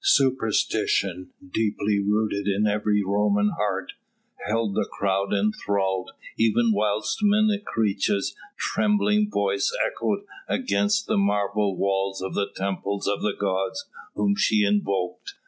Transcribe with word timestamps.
Superstition, 0.03 1.29
deeply 1.53 1.99
rooted 1.99 2.47
in 2.47 2.65
every 2.65 3.03
Roman 3.05 3.49
heart, 3.55 3.91
held 4.47 4.73
the 4.73 4.89
crowd 4.91 5.31
enthralled 5.31 6.09
even 6.39 6.71
whilst 6.73 7.19
Menecreta's 7.21 8.35
trembling 8.57 9.29
voice 9.29 9.71
echoed 9.85 10.23
against 10.47 11.05
the 11.05 11.17
marble 11.19 11.77
walls 11.77 12.19
of 12.19 12.33
the 12.33 12.47
temples 12.55 13.07
of 13.07 13.21
the 13.21 13.35
gods 13.39 13.85
whom 14.15 14.35
she 14.35 14.65
invoked. 14.65 15.35